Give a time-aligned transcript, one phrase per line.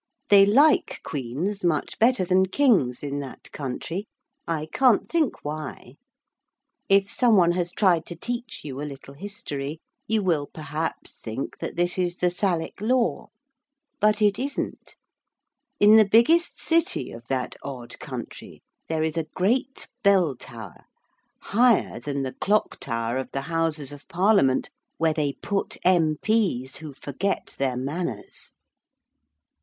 [0.29, 4.07] They like queens much better than kings in that country.
[4.47, 5.97] I can't think why.
[6.89, 9.77] If some one has tried to teach you a little history,
[10.07, 13.27] you will perhaps think that this is the Salic law.
[13.99, 14.95] But it isn't.
[15.79, 20.85] In the biggest city of that odd country there is a great bell tower
[21.41, 26.93] (higher than the clock tower of the Houses of Parliament, where they put M.P.'s who
[26.95, 28.51] forget their manners).